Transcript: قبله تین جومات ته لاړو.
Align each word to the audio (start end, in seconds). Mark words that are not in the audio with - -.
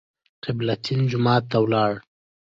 قبله 0.43 0.75
تین 0.85 0.99
جومات 1.09 1.43
ته 1.51 1.57
لاړو. 1.73 1.99